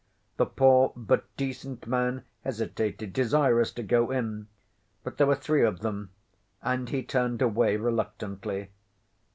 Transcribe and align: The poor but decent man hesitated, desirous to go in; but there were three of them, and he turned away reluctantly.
The 0.37 0.47
poor 0.47 0.93
but 0.95 1.25
decent 1.37 1.85
man 1.85 2.23
hesitated, 2.43 3.13
desirous 3.13 3.71
to 3.73 3.83
go 3.83 4.09
in; 4.09 4.47
but 5.03 5.17
there 5.19 5.27
were 5.27 5.35
three 5.35 5.63
of 5.63 5.81
them, 5.81 6.09
and 6.63 6.89
he 6.89 7.03
turned 7.03 7.39
away 7.39 7.77
reluctantly. 7.77 8.71